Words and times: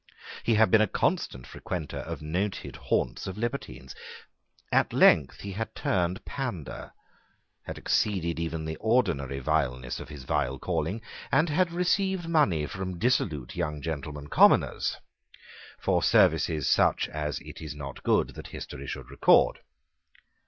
He 0.43 0.55
had 0.55 0.71
been 0.71 0.81
a 0.81 0.87
constant 0.87 1.45
frequenter 1.45 1.99
of 1.99 2.23
noted 2.23 2.75
haunts 2.75 3.27
of 3.27 3.37
libertines. 3.37 3.93
At 4.71 4.93
length 4.93 5.41
he 5.41 5.51
had 5.51 5.75
turned 5.75 6.25
pandar, 6.25 6.93
had 7.65 7.77
exceeded 7.77 8.39
even 8.39 8.65
the 8.65 8.77
ordinary 8.77 9.37
vileness 9.37 9.99
of 9.99 10.09
his 10.09 10.23
vile 10.23 10.57
calling, 10.57 11.03
and 11.31 11.49
had 11.49 11.71
received 11.71 12.27
money 12.27 12.65
from 12.65 12.97
dissolute 12.97 13.55
young 13.55 13.79
gentlemen 13.79 14.27
commoners 14.27 14.97
for 15.79 16.01
services 16.01 16.67
such 16.67 17.07
as 17.09 17.37
it 17.41 17.61
is 17.61 17.75
not 17.75 18.01
good 18.01 18.29
that 18.29 18.47
history 18.47 18.87
should 18.87 19.11
record. 19.11 19.59